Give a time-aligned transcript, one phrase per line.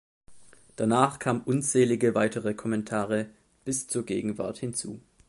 [0.77, 3.27] Danach kamen unzählige weitere Kommentare
[3.65, 4.99] bis zur Gegenwart hinzu.